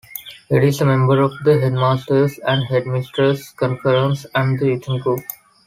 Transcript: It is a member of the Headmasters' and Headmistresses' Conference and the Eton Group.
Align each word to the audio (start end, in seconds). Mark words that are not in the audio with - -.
It 0.49 0.63
is 0.63 0.81
a 0.81 0.85
member 0.87 1.21
of 1.21 1.31
the 1.43 1.59
Headmasters' 1.59 2.39
and 2.39 2.63
Headmistresses' 2.65 3.51
Conference 3.51 4.25
and 4.33 4.57
the 4.57 4.69
Eton 4.71 4.97
Group. 4.99 5.19